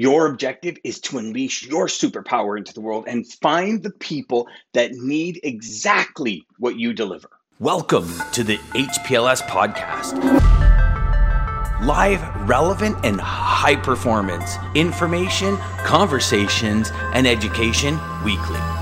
Your 0.00 0.24
objective 0.28 0.78
is 0.82 0.98
to 1.00 1.18
unleash 1.18 1.66
your 1.66 1.86
superpower 1.86 2.56
into 2.56 2.72
the 2.72 2.80
world 2.80 3.04
and 3.06 3.30
find 3.30 3.82
the 3.82 3.90
people 3.90 4.48
that 4.72 4.92
need 4.92 5.38
exactly 5.42 6.46
what 6.58 6.78
you 6.78 6.94
deliver. 6.94 7.28
Welcome 7.58 8.10
to 8.32 8.42
the 8.42 8.56
HPLS 8.72 9.42
podcast. 9.42 10.16
Live, 11.84 12.48
relevant, 12.48 12.96
and 13.04 13.20
high 13.20 13.76
performance 13.76 14.56
information, 14.74 15.58
conversations, 15.84 16.90
and 17.12 17.26
education 17.26 18.00
weekly. 18.24 18.79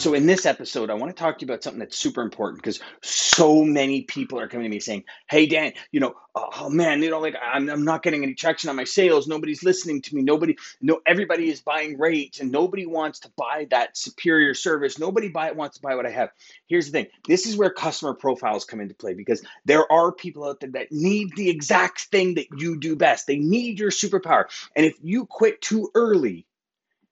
So 0.00 0.14
in 0.14 0.26
this 0.26 0.46
episode, 0.46 0.88
I 0.88 0.94
want 0.94 1.14
to 1.14 1.20
talk 1.20 1.38
to 1.38 1.44
you 1.44 1.52
about 1.52 1.62
something 1.62 1.78
that's 1.78 1.98
super 1.98 2.22
important 2.22 2.62
because 2.62 2.80
so 3.02 3.64
many 3.64 4.02
people 4.02 4.40
are 4.40 4.48
coming 4.48 4.64
to 4.64 4.70
me 4.70 4.80
saying, 4.80 5.04
"Hey, 5.28 5.46
Dan, 5.46 5.72
you 5.92 6.00
know, 6.00 6.14
oh 6.34 6.70
man, 6.70 7.02
you 7.02 7.10
know, 7.10 7.20
like 7.20 7.34
I'm, 7.40 7.68
I'm 7.68 7.84
not 7.84 8.02
getting 8.02 8.22
any 8.22 8.34
traction 8.34 8.70
on 8.70 8.76
my 8.76 8.84
sales. 8.84 9.28
Nobody's 9.28 9.62
listening 9.62 10.00
to 10.02 10.14
me. 10.14 10.22
Nobody, 10.22 10.56
no, 10.80 11.00
everybody 11.06 11.50
is 11.50 11.60
buying 11.60 11.98
rates, 11.98 12.40
and 12.40 12.50
nobody 12.50 12.86
wants 12.86 13.20
to 13.20 13.30
buy 13.36 13.66
that 13.70 13.96
superior 13.96 14.54
service. 14.54 14.98
Nobody 14.98 15.28
buy 15.28 15.52
wants 15.52 15.76
to 15.76 15.82
buy 15.82 15.94
what 15.94 16.06
I 16.06 16.10
have." 16.10 16.30
Here's 16.66 16.86
the 16.86 16.92
thing: 16.92 17.06
this 17.26 17.46
is 17.46 17.56
where 17.56 17.70
customer 17.70 18.14
profiles 18.14 18.64
come 18.64 18.80
into 18.80 18.94
play 18.94 19.14
because 19.14 19.42
there 19.66 19.90
are 19.92 20.12
people 20.12 20.44
out 20.44 20.60
there 20.60 20.70
that 20.70 20.92
need 20.92 21.36
the 21.36 21.50
exact 21.50 22.02
thing 22.06 22.34
that 22.34 22.46
you 22.56 22.78
do 22.78 22.96
best. 22.96 23.26
They 23.26 23.36
need 23.36 23.78
your 23.78 23.90
superpower, 23.90 24.44
and 24.74 24.86
if 24.86 24.94
you 25.02 25.26
quit 25.26 25.60
too 25.60 25.90
early, 25.94 26.46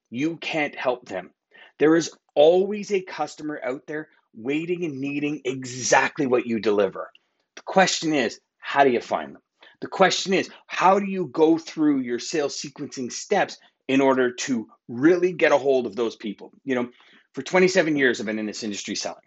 you 0.09 0.37
can't 0.37 0.75
help 0.75 1.07
them. 1.07 1.31
There 1.79 1.95
is 1.95 2.11
always 2.35 2.91
a 2.91 3.01
customer 3.01 3.59
out 3.63 3.87
there 3.87 4.09
waiting 4.35 4.85
and 4.85 4.99
needing 4.99 5.41
exactly 5.45 6.27
what 6.27 6.45
you 6.45 6.59
deliver. 6.59 7.09
The 7.55 7.61
question 7.63 8.13
is, 8.13 8.39
how 8.59 8.83
do 8.83 8.91
you 8.91 9.01
find 9.01 9.33
them? 9.33 9.41
The 9.81 9.87
question 9.87 10.33
is, 10.33 10.49
how 10.67 10.99
do 10.99 11.05
you 11.05 11.27
go 11.27 11.57
through 11.57 12.01
your 12.01 12.19
sales 12.19 12.61
sequencing 12.61 13.11
steps 13.11 13.57
in 13.87 14.01
order 14.01 14.33
to 14.33 14.67
really 14.87 15.31
get 15.31 15.51
a 15.51 15.57
hold 15.57 15.85
of 15.85 15.95
those 15.95 16.15
people? 16.15 16.51
You 16.65 16.75
know, 16.75 16.89
for 17.33 17.41
27 17.41 17.95
years, 17.95 18.19
I've 18.19 18.25
been 18.25 18.39
in 18.39 18.45
this 18.45 18.63
industry 18.63 18.95
selling. 18.95 19.21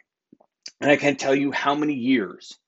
And 0.80 0.90
I 0.90 0.96
can't 0.96 1.18
tell 1.18 1.34
you 1.34 1.52
how 1.52 1.74
many 1.74 1.94
years 1.94 2.58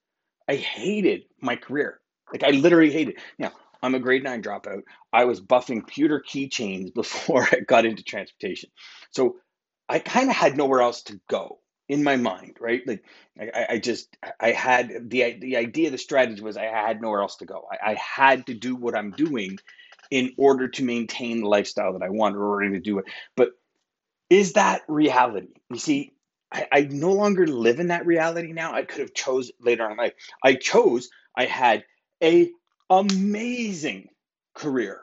I 0.48 0.54
hated 0.56 1.24
my 1.40 1.56
career. 1.56 2.00
Like, 2.32 2.42
I 2.42 2.50
literally 2.50 2.90
hated 2.90 3.16
it. 3.16 3.22
Now, 3.38 3.52
I'm 3.82 3.94
a 3.94 3.98
grade 3.98 4.24
nine 4.24 4.42
dropout. 4.42 4.82
I 5.12 5.26
was 5.26 5.42
buffing 5.42 5.86
pewter 5.86 6.22
keychains 6.26 6.94
before 6.94 7.46
I 7.52 7.60
got 7.60 7.84
into 7.84 8.02
transportation. 8.02 8.70
So 9.10 9.36
I 9.88 9.98
kind 9.98 10.30
of 10.30 10.36
had 10.36 10.56
nowhere 10.56 10.82
else 10.82 11.02
to 11.04 11.20
go 11.28 11.60
in 11.88 12.02
my 12.02 12.16
mind, 12.16 12.56
right? 12.60 12.82
Like 12.86 13.04
I, 13.38 13.66
I 13.70 13.78
just 13.78 14.16
I 14.40 14.52
had 14.52 15.10
the 15.10 15.32
the 15.38 15.56
idea, 15.56 15.90
the 15.90 15.98
strategy 15.98 16.42
was 16.42 16.56
I 16.56 16.64
had 16.64 17.00
nowhere 17.00 17.20
else 17.20 17.36
to 17.36 17.46
go. 17.46 17.66
I, 17.70 17.92
I 17.92 17.94
had 17.94 18.46
to 18.46 18.54
do 18.54 18.74
what 18.76 18.96
I'm 18.96 19.10
doing 19.10 19.58
in 20.10 20.32
order 20.38 20.68
to 20.68 20.84
maintain 20.84 21.40
the 21.40 21.48
lifestyle 21.48 21.92
that 21.94 22.02
I 22.02 22.10
want, 22.10 22.36
or 22.36 22.46
order 22.46 22.70
to 22.70 22.80
do 22.80 22.98
it. 22.98 23.06
But 23.36 23.50
is 24.30 24.54
that 24.54 24.82
reality? 24.88 25.48
You 25.70 25.78
see, 25.78 26.12
I, 26.52 26.66
I 26.72 26.80
no 26.82 27.12
longer 27.12 27.46
live 27.46 27.80
in 27.80 27.88
that 27.88 28.06
reality 28.06 28.52
now. 28.52 28.72
I 28.74 28.84
could 28.84 29.00
have 29.00 29.14
chose 29.14 29.50
later 29.60 29.84
on 29.84 29.92
in 29.92 29.98
life. 29.98 30.14
I 30.42 30.54
chose. 30.54 31.10
I 31.36 31.46
had 31.46 31.84
a 32.22 32.50
amazing 32.88 34.08
career, 34.54 35.00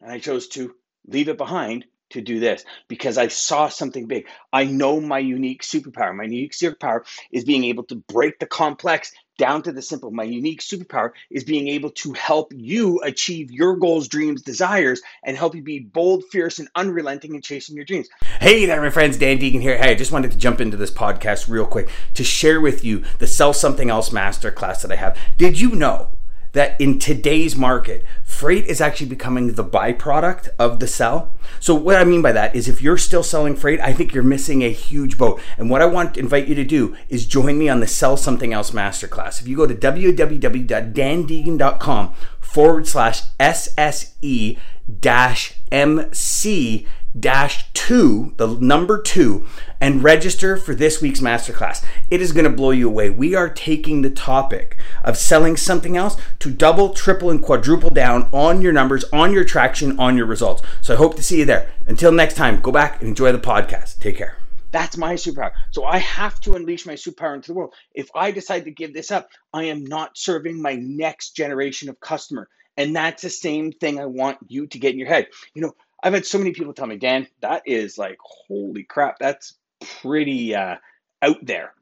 and 0.00 0.10
I 0.10 0.18
chose 0.18 0.48
to 0.48 0.74
leave 1.06 1.28
it 1.28 1.38
behind 1.38 1.84
to 2.14 2.20
do 2.20 2.40
this 2.40 2.64
because 2.88 3.18
I 3.18 3.28
saw 3.28 3.68
something 3.68 4.06
big. 4.06 4.26
I 4.52 4.64
know 4.64 5.00
my 5.00 5.18
unique 5.18 5.62
superpower. 5.62 6.14
My 6.14 6.24
unique 6.24 6.52
superpower 6.52 7.04
is 7.30 7.44
being 7.44 7.64
able 7.64 7.84
to 7.84 7.96
break 7.96 8.38
the 8.38 8.46
complex 8.46 9.12
down 9.36 9.62
to 9.62 9.72
the 9.72 9.82
simple. 9.82 10.10
My 10.10 10.24
unique 10.24 10.60
superpower 10.60 11.10
is 11.30 11.44
being 11.44 11.68
able 11.68 11.90
to 11.90 12.12
help 12.12 12.52
you 12.54 13.00
achieve 13.00 13.50
your 13.50 13.76
goals, 13.76 14.08
dreams, 14.08 14.42
desires, 14.42 15.02
and 15.24 15.36
help 15.36 15.54
you 15.54 15.62
be 15.62 15.80
bold, 15.80 16.24
fierce, 16.30 16.58
and 16.58 16.68
unrelenting 16.74 17.34
in 17.34 17.42
chasing 17.42 17.76
your 17.76 17.84
dreams. 17.84 18.08
Hey 18.40 18.66
there, 18.66 18.80
my 18.80 18.90
friends. 18.90 19.18
Dan 19.18 19.38
Deigan 19.38 19.60
here. 19.60 19.76
Hey, 19.76 19.90
I 19.90 19.94
just 19.94 20.12
wanted 20.12 20.30
to 20.30 20.38
jump 20.38 20.60
into 20.60 20.76
this 20.76 20.90
podcast 20.90 21.48
real 21.48 21.66
quick 21.66 21.88
to 22.14 22.24
share 22.24 22.60
with 22.60 22.84
you 22.84 23.04
the 23.18 23.26
Sell 23.26 23.52
Something 23.52 23.90
Else 23.90 24.10
Masterclass 24.10 24.82
that 24.82 24.92
I 24.92 24.96
have. 24.96 25.18
Did 25.36 25.60
you 25.60 25.70
know? 25.70 26.10
that 26.54 26.80
in 26.80 26.98
today's 26.98 27.54
market, 27.54 28.04
freight 28.34 28.66
is 28.66 28.80
actually 28.80 29.06
becoming 29.06 29.52
the 29.52 29.64
byproduct 29.64 30.48
of 30.58 30.80
the 30.80 30.88
sell. 30.88 31.32
So, 31.60 31.72
what 31.74 31.96
I 31.96 32.04
mean 32.04 32.20
by 32.20 32.32
that 32.32 32.54
is 32.56 32.68
if 32.68 32.82
you're 32.82 32.98
still 32.98 33.22
selling 33.22 33.54
freight, 33.54 33.80
I 33.80 33.92
think 33.92 34.12
you're 34.12 34.24
missing 34.24 34.62
a 34.62 34.72
huge 34.72 35.16
boat. 35.16 35.40
And 35.56 35.70
what 35.70 35.82
I 35.82 35.86
want 35.86 36.14
to 36.14 36.20
invite 36.20 36.48
you 36.48 36.56
to 36.56 36.64
do 36.64 36.96
is 37.08 37.26
join 37.26 37.58
me 37.58 37.68
on 37.68 37.78
the 37.80 37.86
Sell 37.86 38.16
Something 38.16 38.52
Else 38.52 38.72
Masterclass. 38.72 39.40
If 39.40 39.46
you 39.46 39.56
go 39.56 39.66
to 39.66 39.74
www.dandeigan.com 39.74 42.14
forward 42.40 42.86
slash 42.86 43.22
SSE 43.40 44.58
dash 45.00 45.54
MC 45.70 46.86
dash 47.18 47.72
two, 47.72 48.34
the 48.36 48.46
number 48.46 49.00
two, 49.00 49.46
and 49.80 50.02
register 50.02 50.56
for 50.56 50.74
this 50.74 51.00
week's 51.00 51.20
masterclass. 51.20 51.84
It 52.10 52.20
is 52.20 52.32
going 52.32 52.44
to 52.44 52.50
blow 52.50 52.70
you 52.70 52.88
away. 52.88 53.10
We 53.10 53.34
are 53.34 53.48
taking 53.48 54.02
the 54.02 54.10
topic 54.10 54.76
of 55.02 55.16
selling 55.16 55.56
something 55.56 55.96
else 55.96 56.16
to 56.40 56.50
double, 56.50 56.90
triple, 56.90 57.30
and 57.30 57.42
quadruple 57.42 57.90
down 57.90 58.28
on 58.32 58.62
your 58.62 58.72
numbers, 58.72 59.04
on 59.12 59.32
your 59.32 59.44
traction, 59.44 59.98
on 59.98 60.16
your 60.16 60.26
results. 60.26 60.62
So 60.80 60.94
I 60.94 60.96
hope 60.96 61.16
to 61.16 61.22
see 61.22 61.38
you 61.38 61.44
there. 61.44 61.70
Until 61.86 62.12
next 62.12 62.34
time, 62.34 62.60
go 62.60 62.72
back 62.72 63.00
and 63.00 63.08
enjoy 63.08 63.32
the 63.32 63.38
podcast. 63.38 64.00
Take 64.00 64.16
care. 64.16 64.38
That's 64.72 64.96
my 64.96 65.14
superpower. 65.14 65.52
So 65.70 65.84
I 65.84 65.98
have 65.98 66.40
to 66.40 66.54
unleash 66.56 66.84
my 66.84 66.94
superpower 66.94 67.36
into 67.36 67.52
the 67.52 67.54
world. 67.54 67.74
If 67.94 68.08
I 68.12 68.32
decide 68.32 68.64
to 68.64 68.72
give 68.72 68.92
this 68.92 69.12
up, 69.12 69.28
I 69.52 69.64
am 69.64 69.84
not 69.84 70.18
serving 70.18 70.60
my 70.60 70.74
next 70.74 71.36
generation 71.36 71.88
of 71.88 72.00
customer. 72.00 72.48
And 72.76 72.96
that's 72.96 73.22
the 73.22 73.30
same 73.30 73.70
thing 73.70 74.00
I 74.00 74.06
want 74.06 74.38
you 74.48 74.66
to 74.66 74.78
get 74.80 74.92
in 74.92 74.98
your 74.98 75.06
head. 75.06 75.28
You 75.54 75.62
know, 75.62 75.76
I've 76.04 76.14
had 76.14 76.26
so 76.26 76.38
many 76.38 76.52
people 76.52 76.74
tell 76.74 76.86
me, 76.88 76.98
Dan, 76.98 77.28
that 77.42 77.64
is 77.66 77.98
like, 77.98 78.18
holy 78.22 78.84
crap, 78.84 79.18
that's 79.20 79.56
pretty 80.02 80.54
uh, 80.54 80.76
out 81.22 81.38
there 81.44 81.74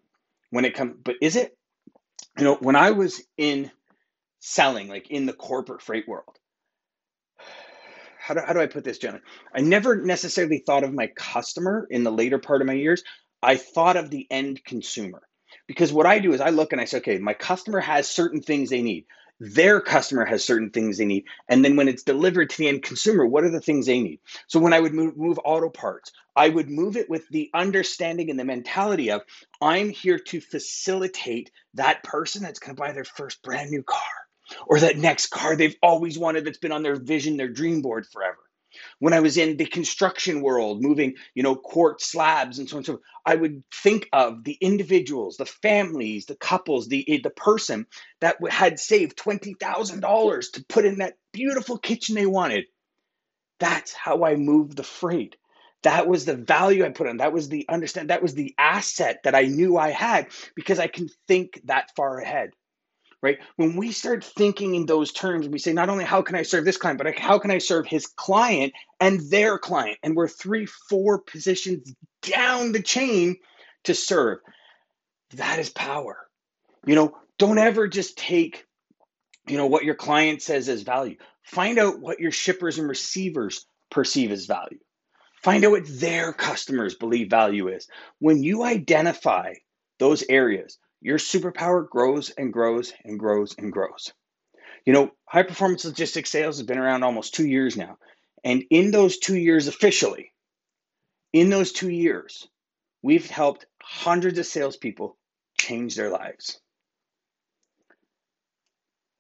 when 0.51 0.65
it 0.65 0.75
comes. 0.77 0.97
But 1.05 1.17
is 1.23 1.37
it? 1.37 1.59
You 2.39 2.45
know, 2.45 2.57
when 2.57 2.77
I 2.77 2.93
was 2.93 3.23
in 3.37 3.71
selling, 4.41 4.89
like 4.89 5.11
in 5.11 5.27
the 5.27 5.35
corporate 5.35 5.83
freight 5.83 6.09
world, 6.09 6.39
how 8.19 8.35
do, 8.35 8.41
how 8.47 8.53
do 8.55 8.61
I 8.61 8.67
put 8.67 8.85
this, 8.85 8.99
Jenna? 8.99 9.21
I 9.55 9.61
never 9.61 9.97
necessarily 9.97 10.59
thought 10.59 10.85
of 10.85 10.95
my 10.95 11.09
customer 11.09 11.87
in 11.91 12.05
the 12.05 12.13
later 12.13 12.39
part 12.39 12.63
of 12.63 12.69
my 12.69 12.75
years. 12.75 13.03
I 13.43 13.57
thought 13.57 13.97
of 13.97 14.11
the 14.11 14.27
end 14.31 14.65
consumer. 14.65 15.23
Because 15.67 15.93
what 15.93 16.07
I 16.07 16.21
do 16.21 16.33
is 16.33 16.41
I 16.41 16.51
look 16.51 16.73
and 16.73 16.81
I 16.81 16.87
say, 16.87 16.99
okay, 16.99 17.19
my 17.19 17.35
customer 17.35 17.81
has 17.81 18.09
certain 18.09 18.43
things 18.43 18.71
they 18.71 18.83
need 18.83 19.07
their 19.43 19.81
customer 19.81 20.25
has 20.25 20.45
certain 20.45 20.71
things 20.71 20.99
they 20.99 21.05
need. 21.05 21.25
And 21.49 21.65
then 21.65 21.75
when 21.77 21.89
it's 21.89 22.05
delivered 22.05 22.51
to 22.51 22.59
the 22.59 22.69
end 22.69 22.83
consumer 22.85 23.27
what 23.27 23.45
are 23.45 23.51
the 23.51 23.61
things 23.61 23.87
they 23.87 24.01
need? 24.01 24.21
So 24.47 24.61
when 24.61 24.73
i 24.73 24.81
would 24.81 24.95
move, 24.95 25.17
move 25.17 25.41
auto 25.45 25.69
parts 25.69 26.13
i 26.37 26.49
would 26.49 26.71
move 26.71 26.97
it 26.97 27.11
with 27.11 27.29
the 27.31 27.51
understanding 27.55 28.31
and 28.31 28.39
the 28.39 28.45
mentality 28.45 29.11
of 29.11 29.23
i'm 29.61 29.91
here 29.91 30.19
to 30.19 30.41
facilitate 30.41 31.51
that 31.75 32.03
person 32.05 32.43
that's 32.43 32.61
going 32.61 32.77
to 32.77 32.81
buy 32.81 32.93
their 32.93 33.05
first 33.05 33.43
brand 33.43 33.71
new 33.71 33.83
car 33.83 34.01
or 34.67 34.81
that 34.81 34.97
next 34.97 35.29
car 35.29 35.57
they've 35.57 35.77
always 35.83 36.19
wanted 36.19 36.45
that's 36.45 36.59
been 36.59 36.73
on 36.73 36.83
their 36.83 36.97
vision 36.97 37.37
their 37.37 37.49
dream 37.49 37.83
board 37.83 38.07
forever 38.07 38.39
when 39.03 39.13
I 39.13 39.19
was 39.19 39.37
in 39.37 39.57
the 39.57 39.67
construction 39.67 40.43
world, 40.43 40.81
moving, 40.81 41.15
you 41.35 41.43
know, 41.43 41.57
quartz 41.57 42.07
slabs 42.07 42.61
and 42.61 42.69
so 42.69 42.77
on 42.77 42.79
and 42.79 42.87
so 42.87 42.93
forth, 42.93 43.05
I 43.27 43.35
would 43.35 43.65
think 43.75 44.09
of 44.13 44.45
the 44.45 44.57
individuals, 44.61 45.37
the 45.39 45.45
families, 45.45 46.27
the 46.27 46.37
couples, 46.37 46.87
the 46.87 47.05
eh, 47.09 47.19
the 47.21 47.31
person 47.31 47.89
that 48.21 48.37
had 48.49 48.79
saved 48.79 49.17
twenty 49.17 49.55
thousand 49.55 50.03
dollars 50.03 50.51
to 50.51 50.65
put 50.69 50.85
in 50.85 50.99
that 50.99 51.15
beautiful 51.33 51.79
kitchen 51.79 52.15
they 52.15 52.27
wanted. 52.27 52.67
That's 53.59 53.93
how 53.93 54.23
I 54.23 54.37
moved 54.37 54.77
the 54.77 54.85
freight. 54.85 55.35
That 55.83 56.07
was 56.07 56.25
the 56.25 56.37
value 56.37 56.85
I 56.85 56.91
put 56.91 57.09
on. 57.09 57.17
That 57.17 57.33
was 57.33 57.49
the 57.49 57.67
understand. 57.69 58.11
That 58.11 58.23
was 58.23 58.35
the 58.35 58.55
asset 58.57 59.19
that 59.25 59.35
I 59.35 59.43
knew 59.43 59.79
I 59.79 59.91
had 59.91 60.29
because 60.55 60.79
I 60.79 60.87
can 60.87 61.09
think 61.27 61.61
that 61.65 61.91
far 61.97 62.21
ahead 62.21 62.53
right? 63.23 63.39
When 63.57 63.77
we 63.77 63.93
start 63.93 64.25
thinking 64.25 64.75
in 64.75 64.85
those 64.85 65.13
terms, 65.13 65.49
we 65.49 65.59
say, 65.59 65.73
not 65.73 65.89
only 65.89 66.05
how 66.05 66.23
can 66.23 66.35
I 66.35 66.43
serve 66.43 66.65
this 66.65 66.77
client, 66.77 66.99
but 66.99 67.17
how 67.17 67.39
can 67.39 67.53
I 67.53 67.59
serve 67.59 67.87
his 67.87 68.07
client 68.07 68.73
and 69.01 69.21
their 69.31 69.59
client? 69.59 69.99
And 70.03 70.17
we're 70.17 70.29
three, 70.29 70.67
four 70.67 71.19
positions 71.19 71.95
down 72.23 72.73
the 72.73 72.83
chain 72.83 73.37
to 73.85 73.95
serve. 73.95 74.39
That 75.37 75.61
is 75.61 75.71
power. 75.71 76.19
You 76.85 76.97
know, 76.97 77.17
don't 77.39 77.59
ever 77.59 77.87
just 77.87 78.19
take, 78.19 78.67
you 79.47 79.57
know, 79.57 79.67
what 79.67 79.85
your 79.85 79.95
client 79.95 80.43
says 80.43 80.69
as 80.69 80.83
value. 80.83 81.17
Find 81.45 81.79
out 81.79 82.01
what 82.01 82.21
your 82.21 82.33
shippers 82.33 82.79
and 82.79 82.89
receivers 82.89 83.67
perceive 83.91 84.33
as 84.33 84.47
value. 84.47 84.79
Find 85.43 85.65
out 85.65 85.73
what 85.73 85.87
their 85.87 86.33
customers 86.33 86.95
believe 86.95 87.31
value 87.31 87.69
is. 87.69 87.89
When 88.19 88.43
you 88.43 88.65
identify 88.65 89.55
those 89.99 90.25
areas, 90.29 90.79
your 91.03 91.19
superpower 91.19 91.89
grows 91.89 92.31
and 92.31 92.53
grows 92.53 92.93
and 93.05 93.19
grows 93.19 93.55
and 93.59 93.73
grows. 93.73 94.13
You 94.87 94.93
know, 94.93 95.11
high 95.27 95.43
performance 95.43 95.85
logistics 95.85 96.31
sales 96.31 96.59
has 96.59 96.67
been 96.67 96.79
around 96.79 97.03
almost 97.03 97.35
two 97.35 97.47
years 97.47 97.77
now. 97.77 97.99
And 98.45 98.65
in 98.71 98.91
those 98.91 99.19
two 99.19 99.37
years, 99.37 99.69
officially, 99.69 100.33
in 101.33 101.51
those 101.51 101.73
two 101.73 101.91
years, 101.91 102.49
we've 103.03 103.29
helped 103.29 103.67
hundreds 103.83 104.39
of 104.39 104.47
salespeople 104.47 105.17
change 105.59 105.95
their 105.95 106.11
lives. 106.11 106.61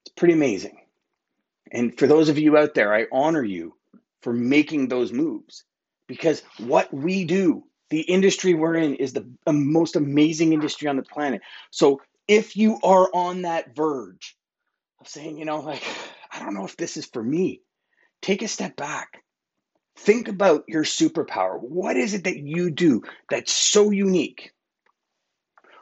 It's 0.04 0.14
pretty 0.16 0.34
amazing. 0.34 0.78
And 1.70 1.96
for 1.98 2.06
those 2.06 2.28
of 2.28 2.38
you 2.38 2.56
out 2.56 2.74
there, 2.74 2.92
I 2.94 3.06
honor 3.12 3.42
you 3.42 3.74
for 4.20 4.32
making 4.32 4.88
those 4.88 5.12
moves 5.12 5.64
because 6.06 6.42
what 6.58 6.92
we 6.92 7.24
do, 7.24 7.64
the 7.92 8.00
industry 8.00 8.54
we're 8.54 8.76
in, 8.76 8.94
is 8.94 9.12
the 9.12 9.26
most 9.46 9.96
amazing 9.96 10.54
industry 10.54 10.88
on 10.88 10.96
the 10.96 11.02
planet. 11.02 11.42
So 11.70 12.00
if 12.26 12.56
you 12.56 12.78
are 12.82 13.10
on 13.12 13.42
that 13.42 13.76
verge 13.76 14.34
of 14.98 15.08
saying, 15.08 15.36
you 15.36 15.44
know, 15.44 15.60
like, 15.60 15.84
I 16.32 16.38
don't 16.38 16.54
know 16.54 16.64
if 16.64 16.74
this 16.78 16.96
is 16.96 17.04
for 17.04 17.22
me, 17.22 17.60
take 18.22 18.40
a 18.40 18.48
step 18.48 18.76
back. 18.76 19.22
Think 19.98 20.28
about 20.28 20.64
your 20.68 20.84
superpower. 20.84 21.60
What 21.60 21.98
is 21.98 22.14
it 22.14 22.24
that 22.24 22.38
you 22.38 22.70
do 22.70 23.02
that's 23.28 23.52
so 23.52 23.90
unique? 23.90 24.52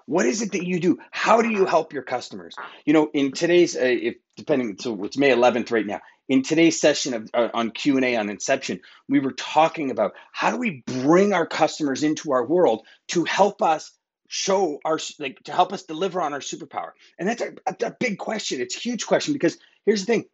What 0.06 0.26
is 0.26 0.42
it 0.42 0.50
that 0.50 0.66
you 0.66 0.80
do? 0.80 0.98
How 1.12 1.42
do 1.42 1.48
you 1.48 1.64
help 1.64 1.92
your 1.92 2.02
customers? 2.02 2.56
You 2.84 2.92
know, 2.92 3.08
in 3.14 3.30
today's, 3.30 3.76
uh, 3.76 3.82
if 3.84 4.16
depending, 4.36 4.76
so 4.80 5.04
it's 5.04 5.16
May 5.16 5.30
11th 5.30 5.70
right 5.70 5.86
now. 5.86 6.00
In 6.30 6.44
today's 6.44 6.80
session 6.80 7.12
of 7.12 7.28
uh, 7.34 7.48
on 7.52 7.72
Q 7.72 7.96
and 7.96 8.04
A 8.04 8.14
on 8.14 8.30
Inception, 8.30 8.80
we 9.08 9.18
were 9.18 9.32
talking 9.32 9.90
about 9.90 10.12
how 10.30 10.52
do 10.52 10.58
we 10.58 10.84
bring 10.86 11.32
our 11.32 11.44
customers 11.44 12.04
into 12.04 12.30
our 12.30 12.46
world 12.46 12.86
to 13.08 13.24
help 13.24 13.62
us 13.62 13.90
show 14.28 14.78
our 14.84 15.00
like 15.18 15.40
to 15.42 15.52
help 15.52 15.72
us 15.72 15.82
deliver 15.82 16.20
on 16.20 16.32
our 16.32 16.38
superpower. 16.38 16.92
And 17.18 17.28
that's 17.28 17.42
a, 17.42 17.54
a, 17.66 17.86
a, 17.86 17.96
big 17.98 18.18
question. 18.18 18.60
It's 18.60 18.76
a 18.76 18.80
huge 18.80 19.08
question 19.08 19.32
because 19.32 19.58
here's 19.84 20.02
the 20.02 20.12
thing. 20.12 20.24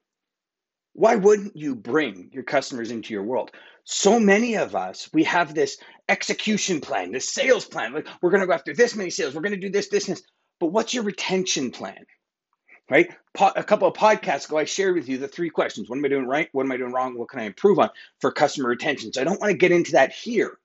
Why 0.93 1.14
wouldn't 1.14 1.56
you 1.56 1.75
bring 1.75 2.28
your 2.31 2.44
customers 2.44 2.90
into 2.90 3.14
your 3.14 3.22
world? 3.22 3.50
So 3.84 4.20
many 4.20 4.58
of 4.58 4.76
us 4.76 5.08
we 5.14 5.25
have 5.25 5.54
this 5.54 5.78
execution 6.10 6.82
plan 6.82 7.10
this 7.10 7.32
sales 7.32 7.64
plan. 7.64 7.94
Like 7.94 8.06
we're 8.20 8.32
going 8.32 8.42
to 8.42 8.46
go 8.46 8.52
after 8.52 8.75
this 8.75 8.94
many 8.96 9.08
sales. 9.08 9.34
We're 9.34 9.40
going 9.40 9.58
to 9.58 9.66
do 9.66 9.70
this 9.70 9.88
this 9.88 10.04
this. 10.04 10.22
But 10.60 10.72
what's 10.72 10.92
your 10.92 11.04
retention 11.04 11.70
plan 11.70 12.04
right? 12.90 13.10
Po- 13.34 13.52
a 13.56 13.64
couple 13.64 13.88
of 13.88 13.94
podcasts 13.94 14.46
ago 14.46 14.58
i 14.58 14.64
shared 14.64 14.94
with 14.94 15.08
you 15.08 15.18
the 15.18 15.28
three 15.28 15.50
questions. 15.50 15.88
What 15.88 15.98
am 15.98 16.04
i 16.04 16.08
doing 16.08 16.26
right? 16.26 16.48
What 16.52 16.64
am 16.64 16.72
i 16.72 16.76
doing 16.76 16.92
wrong? 16.92 17.18
What 17.18 17.28
can 17.28 17.40
i 17.40 17.44
improve 17.44 17.78
on 17.78 17.90
for 18.20 18.32
customer 18.32 18.68
retention? 18.68 19.12
So 19.12 19.20
i 19.20 19.24
don't 19.24 19.40
want 19.40 19.50
to 19.50 19.56
get 19.58 19.72
into 19.72 19.92
that 19.92 20.12
here. 20.12 20.58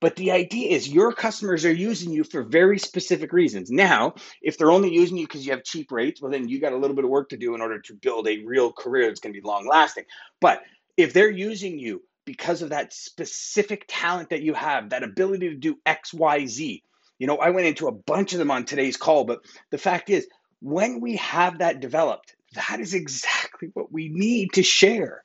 But 0.00 0.16
the 0.16 0.32
idea 0.32 0.70
is 0.70 0.88
your 0.88 1.12
customers 1.12 1.66
are 1.66 1.72
using 1.72 2.10
you 2.10 2.24
for 2.24 2.42
very 2.42 2.78
specific 2.78 3.34
reasons. 3.34 3.70
Now, 3.70 4.14
if 4.40 4.56
they're 4.56 4.70
only 4.70 4.92
using 4.94 5.18
you 5.18 5.26
because 5.26 5.44
you 5.44 5.52
have 5.52 5.62
cheap 5.62 5.92
rates, 5.92 6.22
well, 6.22 6.30
then 6.30 6.48
you 6.48 6.58
got 6.58 6.72
a 6.72 6.76
little 6.76 6.96
bit 6.96 7.04
of 7.04 7.10
work 7.10 7.28
to 7.30 7.36
do 7.36 7.54
in 7.54 7.60
order 7.60 7.80
to 7.80 7.94
build 7.94 8.26
a 8.26 8.38
real 8.38 8.72
career 8.72 9.06
that's 9.08 9.20
going 9.20 9.34
to 9.34 9.40
be 9.40 9.46
long 9.46 9.68
lasting. 9.68 10.04
But 10.40 10.62
if 10.96 11.12
they're 11.12 11.30
using 11.30 11.78
you 11.78 12.02
because 12.24 12.62
of 12.62 12.70
that 12.70 12.94
specific 12.94 13.84
talent 13.88 14.30
that 14.30 14.42
you 14.42 14.54
have, 14.54 14.90
that 14.90 15.02
ability 15.02 15.50
to 15.50 15.56
do 15.56 15.78
X, 15.84 16.14
Y, 16.14 16.46
Z, 16.46 16.82
you 17.18 17.26
know, 17.26 17.36
I 17.36 17.50
went 17.50 17.66
into 17.66 17.86
a 17.86 17.92
bunch 17.92 18.32
of 18.32 18.38
them 18.38 18.50
on 18.50 18.64
today's 18.64 18.96
call, 18.96 19.24
but 19.24 19.40
the 19.70 19.78
fact 19.78 20.08
is, 20.08 20.26
when 20.60 21.00
we 21.00 21.16
have 21.16 21.58
that 21.58 21.80
developed, 21.80 22.34
that 22.54 22.80
is 22.80 22.94
exactly 22.94 23.70
what 23.74 23.92
we 23.92 24.08
need 24.08 24.52
to 24.54 24.62
share. 24.62 25.24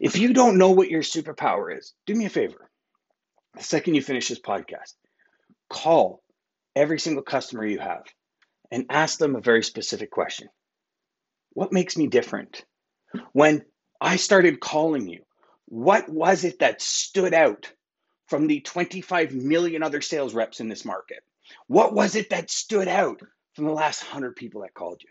If 0.00 0.18
you 0.18 0.32
don't 0.32 0.58
know 0.58 0.70
what 0.70 0.90
your 0.90 1.02
superpower 1.02 1.76
is, 1.76 1.94
do 2.06 2.14
me 2.14 2.26
a 2.26 2.30
favor 2.30 2.70
the 3.56 3.62
second 3.62 3.94
you 3.94 4.02
finish 4.02 4.28
this 4.28 4.40
podcast, 4.40 4.92
call 5.70 6.22
every 6.74 6.98
single 6.98 7.22
customer 7.22 7.64
you 7.64 7.78
have 7.78 8.04
and 8.70 8.86
ask 8.90 9.18
them 9.18 9.34
a 9.34 9.40
very 9.40 9.62
specific 9.62 10.10
question 10.10 10.48
What 11.52 11.72
makes 11.72 11.96
me 11.96 12.06
different? 12.06 12.64
When 13.32 13.64
I 14.00 14.16
started 14.16 14.60
calling 14.60 15.08
you, 15.08 15.22
what 15.66 16.08
was 16.08 16.44
it 16.44 16.58
that 16.58 16.82
stood 16.82 17.32
out 17.32 17.72
from 18.28 18.46
the 18.46 18.60
25 18.60 19.32
million 19.32 19.82
other 19.82 20.02
sales 20.02 20.34
reps 20.34 20.60
in 20.60 20.68
this 20.68 20.84
market? 20.84 21.22
What 21.66 21.94
was 21.94 22.14
it 22.14 22.30
that 22.30 22.50
stood 22.50 22.88
out 22.88 23.22
from 23.56 23.64
the 23.64 23.72
last 23.72 24.04
100 24.04 24.36
people 24.36 24.60
that 24.60 24.74
called 24.74 25.02
you? 25.02 25.10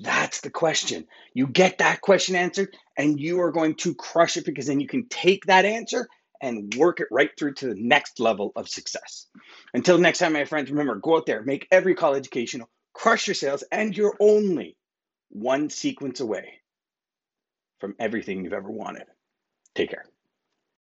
That's 0.00 0.40
the 0.40 0.50
question. 0.50 1.06
You 1.34 1.46
get 1.46 1.78
that 1.78 2.00
question 2.00 2.36
answered, 2.36 2.74
and 2.96 3.20
you 3.20 3.40
are 3.40 3.52
going 3.52 3.74
to 3.76 3.94
crush 3.94 4.36
it 4.36 4.44
because 4.44 4.66
then 4.66 4.80
you 4.80 4.86
can 4.86 5.08
take 5.08 5.46
that 5.46 5.64
answer 5.64 6.06
and 6.40 6.72
work 6.76 7.00
it 7.00 7.08
right 7.10 7.30
through 7.38 7.54
to 7.54 7.68
the 7.68 7.80
next 7.80 8.20
level 8.20 8.52
of 8.56 8.68
success. 8.68 9.26
Until 9.74 9.98
next 9.98 10.18
time, 10.18 10.34
my 10.34 10.44
friends, 10.44 10.70
remember 10.70 10.96
go 10.96 11.16
out 11.16 11.26
there, 11.26 11.42
make 11.42 11.66
every 11.70 11.94
call 11.94 12.14
educational, 12.14 12.68
crush 12.92 13.26
your 13.26 13.34
sales, 13.34 13.64
and 13.72 13.96
you're 13.96 14.16
only 14.20 14.76
one 15.30 15.70
sequence 15.70 16.20
away 16.20 16.60
from 17.80 17.94
everything 17.98 18.44
you've 18.44 18.52
ever 18.52 18.70
wanted. 18.70 19.04
Take 19.74 19.90
care. 19.90 20.04